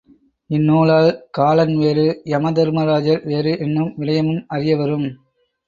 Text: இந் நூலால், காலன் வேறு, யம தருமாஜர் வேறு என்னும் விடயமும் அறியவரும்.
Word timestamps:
இந் 0.49 0.63
நூலால், 0.63 1.09
காலன் 1.31 1.75
வேறு, 1.75 2.07
யம 2.25 2.51
தருமாஜர் 2.51 3.21
வேறு 3.25 3.53
என்னும் 3.59 3.93
விடயமும் 3.97 4.43
அறியவரும். 4.49 5.07